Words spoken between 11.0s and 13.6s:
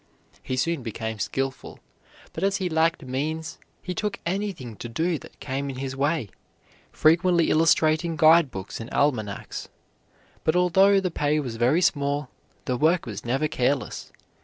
pay was very small the work was never